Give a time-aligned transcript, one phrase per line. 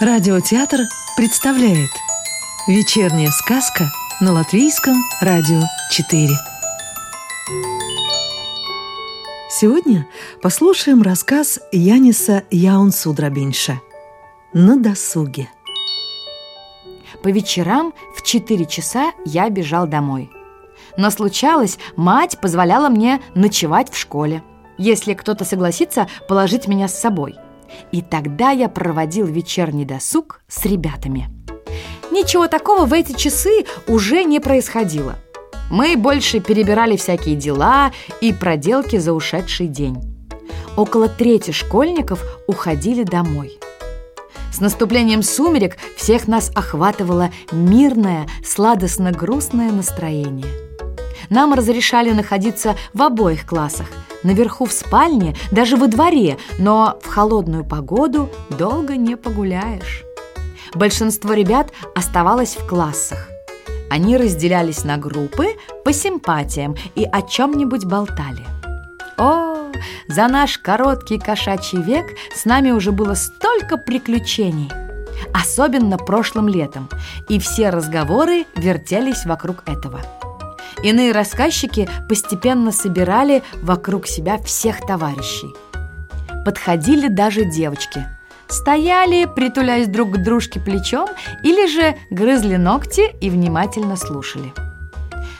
[0.00, 0.82] Радиотеатр
[1.16, 1.90] представляет
[2.68, 3.86] Вечерняя сказка
[4.20, 5.60] на Латвийском радио
[5.90, 6.28] 4
[9.50, 10.06] Сегодня
[10.40, 13.80] послушаем рассказ Яниса Яунсудрабинша
[14.52, 15.50] «На досуге»
[17.24, 20.30] По вечерам в 4 часа я бежал домой.
[20.96, 24.44] Но случалось, мать позволяла мне ночевать в школе,
[24.76, 27.34] если кто-то согласится положить меня с собой–
[27.92, 31.28] и тогда я проводил вечерний досуг с ребятами.
[32.10, 35.16] Ничего такого в эти часы уже не происходило.
[35.70, 39.98] Мы больше перебирали всякие дела и проделки за ушедший день.
[40.76, 43.58] Около трети школьников уходили домой.
[44.52, 50.67] С наступлением сумерек всех нас охватывало мирное, сладостно-грустное настроение.
[51.30, 53.86] Нам разрешали находиться в обоих классах–
[54.22, 60.04] наверху в спальне, даже во дворе, но в холодную погоду долго не погуляешь.
[60.74, 63.28] Большинство ребят оставалось в классах.
[63.90, 68.44] Они разделялись на группы по симпатиям и о чем-нибудь болтали.
[69.16, 69.72] О,
[70.08, 74.70] за наш короткий кошачий век с нами уже было столько приключений,
[75.32, 76.88] особенно прошлым летом,
[77.28, 80.00] и все разговоры вертелись вокруг этого–
[80.82, 85.54] Иные рассказчики постепенно собирали вокруг себя всех товарищей.
[86.44, 88.06] Подходили даже девочки.
[88.46, 91.08] Стояли, притуляясь друг к дружке плечом,
[91.42, 94.52] или же грызли ногти и внимательно слушали.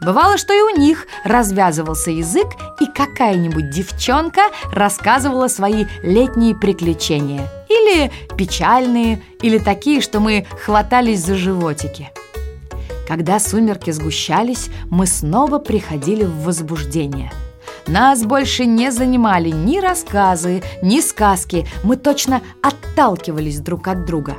[0.00, 2.46] Бывало, что и у них развязывался язык,
[2.80, 7.48] и какая-нибудь девчонка рассказывала свои летние приключения.
[7.68, 12.10] Или печальные, или такие, что мы хватались за животики–
[13.06, 17.32] когда сумерки сгущались, мы снова приходили в возбуждение.
[17.86, 24.36] Нас больше не занимали ни рассказы, ни сказки, мы точно отталкивались друг от друга.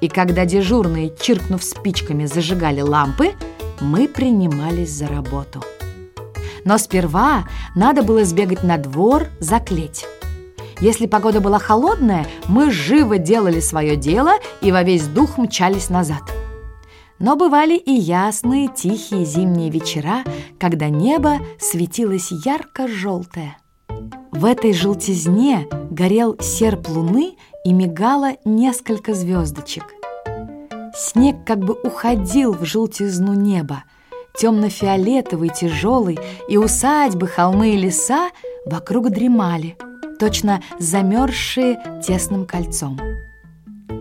[0.00, 3.32] И когда дежурные, чиркнув спичками, зажигали лампы,
[3.80, 5.62] мы принимались за работу.
[6.64, 10.04] Но сперва надо было сбегать на двор за клеть.
[10.80, 16.22] Если погода была холодная, мы живо делали свое дело и во весь дух мчались назад–
[17.18, 20.24] но бывали и ясные, тихие зимние вечера,
[20.58, 23.56] когда небо светилось ярко-желтое.
[24.32, 29.84] В этой желтизне горел серп луны и мигало несколько звездочек.
[30.94, 33.84] Снег как бы уходил в желтизну неба,
[34.36, 36.18] темно-фиолетовый, тяжелый,
[36.48, 38.30] и усадьбы, холмы и леса
[38.66, 39.76] вокруг дремали,
[40.18, 42.98] точно замерзшие тесным кольцом.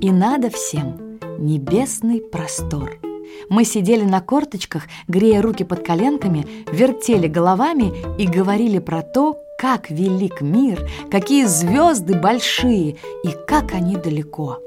[0.00, 1.07] И надо всем
[1.38, 2.98] небесный простор–
[3.48, 9.90] мы сидели на корточках, грея руки под коленками, вертели головами и говорили про то, как
[9.90, 14.58] велик мир, какие звезды большие и как они далеко.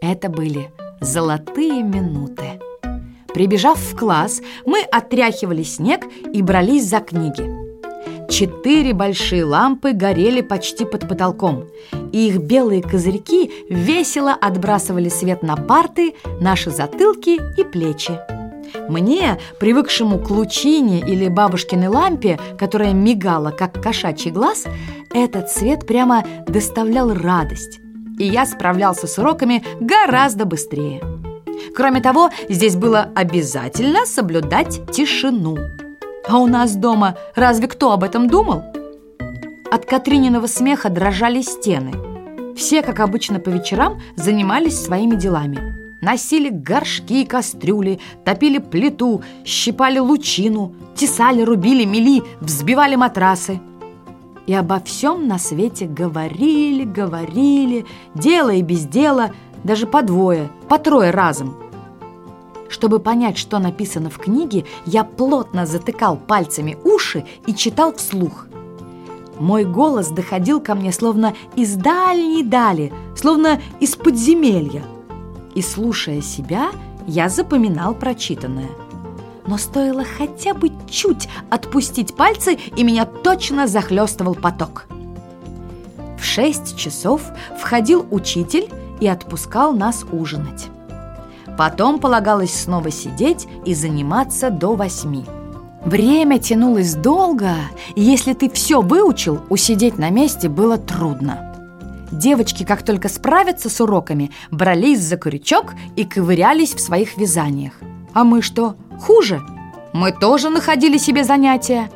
[0.00, 0.70] Это были
[1.00, 2.60] золотые минуты.
[3.34, 7.68] Прибежав в класс, мы отряхивали снег и брались за книги.
[8.30, 11.64] Четыре большие лампы горели почти под потолком,
[12.12, 18.18] и их белые козырьки весело отбрасывали свет на парты, наши затылки и плечи.
[18.88, 24.64] Мне, привыкшему к лучине или бабушкиной лампе, которая мигала, как кошачий глаз,
[25.12, 27.80] этот свет прямо доставлял радость,
[28.18, 31.02] и я справлялся с уроками гораздо быстрее.
[31.74, 35.56] Кроме того, здесь было обязательно соблюдать тишину.
[36.28, 38.62] А у нас дома разве кто об этом думал?
[39.70, 41.92] От Катрининого смеха дрожали стены.
[42.56, 45.76] Все, как обычно по вечерам, занимались своими делами.
[46.00, 53.60] Носили горшки и кастрюли, топили плиту, щипали лучину, тесали, рубили, мели, взбивали матрасы.
[54.46, 59.32] И обо всем на свете говорили, говорили, дело и без дела,
[59.64, 61.56] даже по двое, по трое разом–
[62.68, 68.47] чтобы понять, что написано в книге, я плотно затыкал пальцами уши и читал вслух.
[69.38, 74.82] Мой голос доходил ко мне словно из дальней дали, словно из подземелья.
[75.54, 76.70] И, слушая себя,
[77.06, 78.70] я запоминал прочитанное.
[79.46, 84.86] Но стоило хотя бы чуть отпустить пальцы, и меня точно захлестывал поток.
[86.18, 87.22] В шесть часов
[87.58, 88.68] входил учитель
[89.00, 90.68] и отпускал нас ужинать.
[91.56, 95.24] Потом полагалось снова сидеть и заниматься до восьми.
[95.84, 97.54] Время тянулось долго,
[97.94, 101.54] и если ты все выучил, усидеть на месте было трудно.
[102.10, 107.74] Девочки, как только справятся с уроками, брались за крючок и ковырялись в своих вязаниях.
[108.12, 109.40] А мы что, хуже?
[109.92, 111.90] Мы тоже находили себе занятия.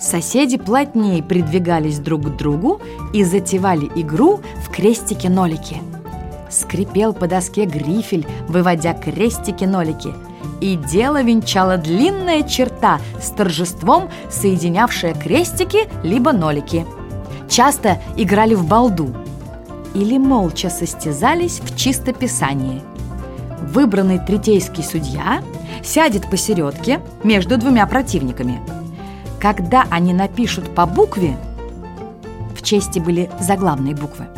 [0.00, 2.80] Соседи плотнее придвигались друг к другу
[3.12, 5.76] и затевали игру в крестики-нолики–
[6.52, 10.12] Скрипел по доске грифель, выводя крестики-нолики.
[10.62, 16.86] И дело венчала длинная черта с торжеством, соединявшая крестики либо нолики.
[17.48, 19.12] Часто играли в балду
[19.92, 22.80] или молча состязались в чистописании.
[23.74, 25.42] Выбранный третейский судья
[25.82, 28.60] сядет посередке между двумя противниками.
[29.40, 31.36] Когда они напишут по букве,
[32.56, 34.28] в чести были заглавные буквы,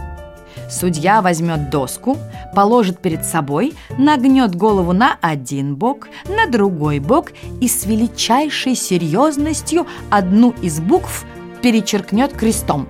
[0.70, 2.16] Судья возьмет доску,
[2.54, 9.86] положит перед собой, нагнет голову на один бок, на другой бок и с величайшей серьезностью
[10.10, 11.24] одну из букв
[11.62, 12.88] перечеркнет крестом.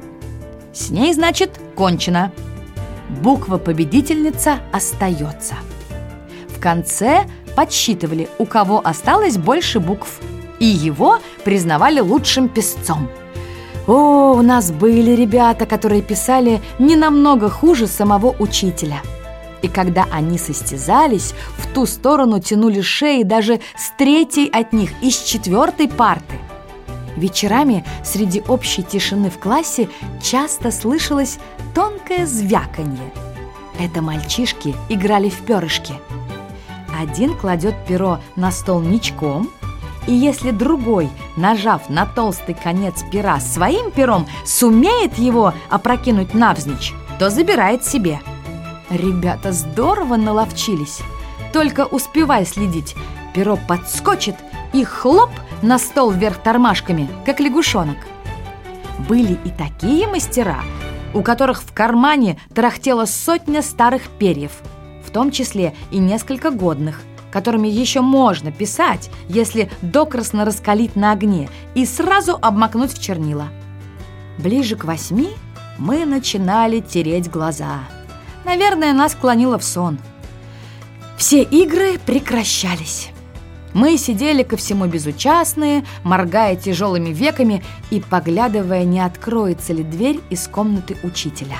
[0.72, 2.32] С ней, значит, кончено.
[3.22, 5.54] Буква-победительница остается.
[6.48, 7.24] В конце
[7.54, 10.20] подсчитывали, у кого осталось больше букв,
[10.58, 13.08] и его признавали лучшим песцом–
[13.86, 19.02] о, у нас были ребята, которые писали не намного хуже самого учителя.
[19.60, 25.10] И когда они состязались, в ту сторону тянули шеи даже с третьей от них и
[25.10, 26.36] с четвертой парты.
[27.16, 29.88] Вечерами среди общей тишины в классе
[30.22, 31.38] часто слышалось
[31.74, 33.12] тонкое звяканье.
[33.78, 35.94] Это мальчишки играли в перышки.
[36.98, 39.50] Один кладет перо на стол ничком–
[40.06, 47.30] и если другой, нажав на толстый конец пера своим пером, сумеет его опрокинуть навзничь, то
[47.30, 48.20] забирает себе.
[48.90, 51.00] Ребята здорово наловчились.
[51.52, 52.94] Только успевай следить,
[53.34, 54.36] перо подскочит
[54.72, 55.30] и хлоп
[55.62, 57.96] на стол вверх тормашками, как лягушонок.
[59.08, 60.58] Были и такие мастера,
[61.14, 64.52] у которых в кармане тарахтела сотня старых перьев,
[65.06, 67.00] в том числе и несколько годных–
[67.34, 73.48] которыми еще можно писать, если докрасно раскалить на огне и сразу обмакнуть в чернила.
[74.38, 75.30] Ближе к восьми
[75.76, 77.80] мы начинали тереть глаза.
[78.44, 79.98] Наверное, нас клонило в сон.
[81.16, 83.08] Все игры прекращались.
[83.72, 90.46] Мы сидели ко всему безучастные, моргая тяжелыми веками и поглядывая, не откроется ли дверь из
[90.46, 91.58] комнаты учителя.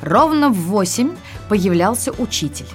[0.00, 1.12] Ровно в восемь
[1.48, 2.66] появлялся учитель.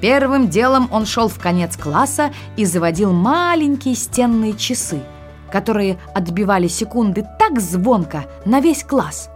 [0.00, 5.00] Первым делом он шел в конец класса и заводил маленькие стенные часы,
[5.50, 9.30] которые отбивали секунды так звонко на весь класс.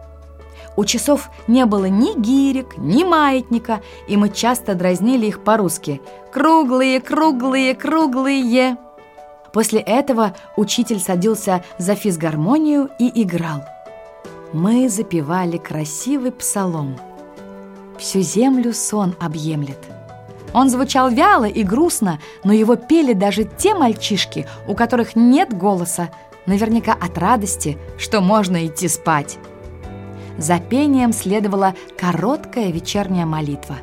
[0.77, 6.01] У часов не было ни гирек, ни маятника, и мы часто дразнили их по-русски
[6.33, 8.77] «круглые, круглые, круглые».
[9.53, 13.65] После этого учитель садился за физгармонию и играл.
[14.53, 16.97] Мы запевали красивый псалом.
[17.99, 19.90] «Всю землю сон объемлет».
[20.53, 26.11] Он звучал вяло и грустно, но его пели даже те мальчишки, у которых нет голоса,
[26.47, 29.39] наверняка от радости, что можно идти спать.
[30.39, 33.77] За пением следовала короткая вечерняя молитва.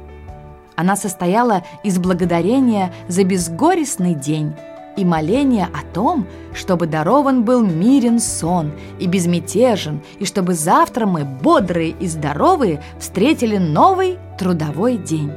[0.75, 4.54] Она состояла из благодарения за безгорестный день
[4.96, 11.24] и моления о том, чтобы дарован был мирен сон и безмятежен, и чтобы завтра мы,
[11.24, 15.31] бодрые и здоровые, встретили новый трудовой день.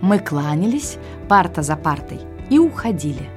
[0.00, 0.96] Мы кланялись,
[1.28, 3.28] парта за партой, и уходили.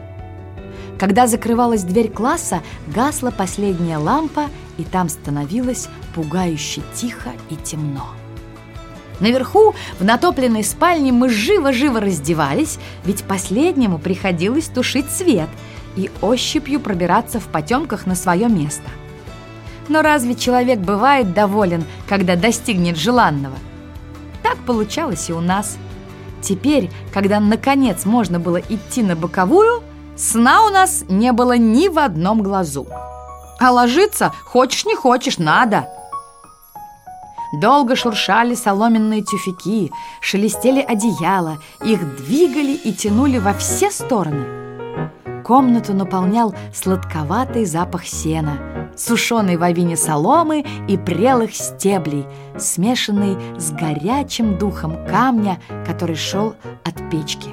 [0.99, 4.45] Когда закрывалась дверь класса, гасла последняя лампа,
[4.77, 8.09] и там становилось пугающе тихо и темно.
[9.19, 15.49] Наверху, в натопленной спальне, мы живо-живо раздевались, ведь последнему приходилось тушить свет
[15.95, 18.89] и ощупью пробираться в потемках на свое место.
[19.89, 23.57] Но разве человек бывает доволен, когда достигнет желанного?
[24.43, 25.77] Так получалось и у нас–
[26.41, 29.83] Теперь, когда наконец можно было идти на боковую,
[30.15, 32.87] сна у нас не было ни в одном глазу.
[33.59, 35.87] А ложиться хочешь не хочешь, надо.
[37.53, 44.60] Долго шуршали соломенные тюфяки, шелестели одеяла, их двигали и тянули во все стороны.
[45.51, 52.25] Комнату наполнял сладковатый запах сена– сушеной в авине соломы и прелых стеблей,
[52.57, 56.55] смешанный с горячим духом камня, который шел
[56.85, 57.49] от печки.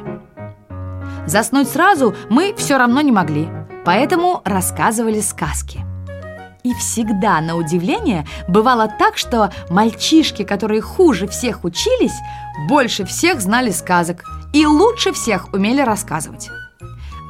[1.27, 3.49] Заснуть сразу мы все равно не могли,
[3.85, 5.81] поэтому рассказывали сказки.
[6.63, 12.15] И всегда, на удивление, бывало так, что мальчишки, которые хуже всех учились,
[12.69, 16.49] больше всех знали сказок и лучше всех умели рассказывать.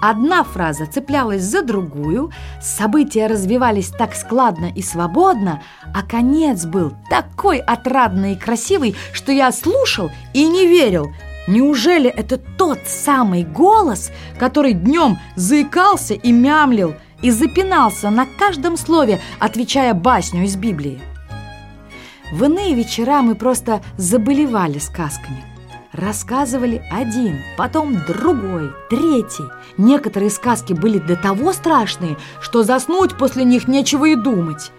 [0.00, 2.30] Одна фраза цеплялась за другую,
[2.62, 5.60] события развивались так складно и свободно,
[5.92, 11.08] а конец был такой отрадный и красивый, что я слушал и не верил.
[11.48, 19.20] Неужели это тот самый голос, который днем заикался и мямлил, и запинался на каждом слове,
[19.40, 21.00] отвечая басню из Библии?
[22.30, 25.42] В иные вечера мы просто заболевали сказками.
[25.98, 29.50] Рассказывали один, потом другой, третий.
[29.76, 34.70] Некоторые сказки были до того страшные, что заснуть после них нечего и думать.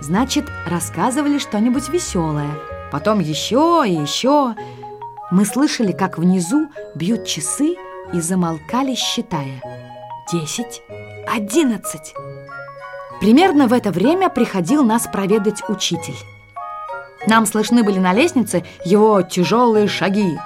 [0.00, 2.48] Значит, рассказывали что-нибудь веселое.
[2.90, 4.54] Потом еще и еще.
[5.30, 7.76] Мы слышали, как внизу бьют часы
[8.14, 9.60] и замолкали, считая.
[10.32, 10.82] Десять,
[11.30, 12.14] одиннадцать.
[13.20, 16.16] Примерно в это время приходил нас проведать учитель.
[17.26, 20.38] Нам слышны были на лестнице его тяжелые шаги.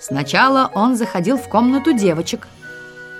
[0.00, 2.48] Сначала он заходил в комнату девочек.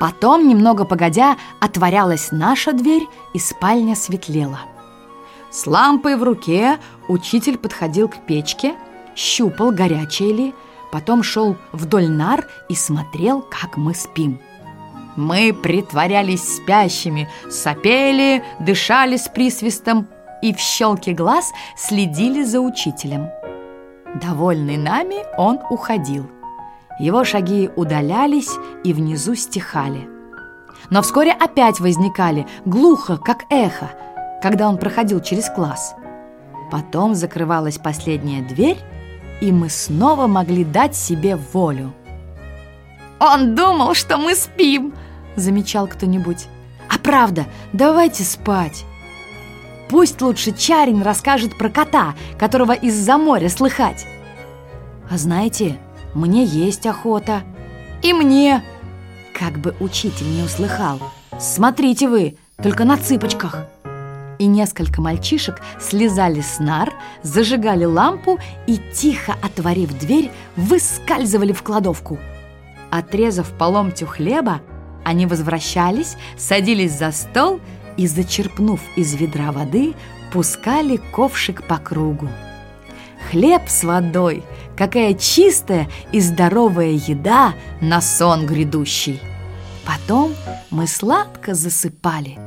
[0.01, 3.05] Потом, немного погодя, отворялась наша дверь,
[3.35, 4.61] и спальня светлела.
[5.51, 6.79] С лампой в руке
[7.09, 8.75] учитель подходил к печке,
[9.15, 10.55] щупал, горячее ли,
[10.91, 14.41] потом шел вдоль нар и смотрел, как мы спим.
[15.15, 20.09] Мы притворялись спящими, сопели, дышали с присвистом,
[20.43, 23.31] и в щелке глаз следили за учителем.
[24.21, 26.29] Довольный нами, он уходил.
[26.99, 28.51] Его шаги удалялись
[28.85, 30.09] и внизу стихали.
[30.91, 33.91] Но вскоре опять возникали, глухо, как эхо,
[34.43, 35.95] когда он проходил через класс.
[36.71, 38.79] Потом закрывалась последняя дверь,
[39.41, 41.95] и мы снова могли дать себе волю.
[43.19, 44.95] «Он думал, что мы спим!»–
[45.37, 46.49] замечал кто-нибудь.
[46.89, 48.85] «А правда, давайте спать!»
[49.93, 54.07] Пусть лучше Чарин расскажет про кота, которого из-за моря слыхать.
[55.11, 55.79] А знаете,
[56.15, 57.43] мне есть охота.
[58.03, 58.65] И мне.
[59.39, 60.99] Как бы учитель не услыхал.
[61.39, 63.67] Смотрите вы, только на цыпочках.
[64.39, 66.91] И несколько мальчишек слезали с нар,
[67.23, 72.19] зажигали лампу и, тихо отворив дверь, выскальзывали в кладовку.
[72.91, 74.63] Отрезав по ломтю хлеба,
[75.05, 77.61] они возвращались, садились за стол
[77.97, 79.95] и, зачерпнув из ведра воды,
[80.33, 82.29] пускали ковшик по кругу.
[83.31, 84.43] Хлеб с водой,
[84.77, 89.21] какая чистая и здоровая еда на сон грядущий.
[89.87, 90.33] Потом
[90.71, 92.39] мы сладко засыпали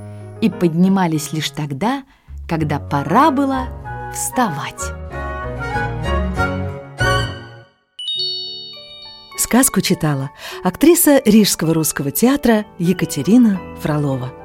[0.42, 2.04] и поднимались лишь тогда,
[2.48, 3.68] когда пора было
[4.14, 4.82] вставать.
[9.38, 10.32] Сказку читала
[10.64, 14.45] актриса Рижского русского театра Екатерина Фролова.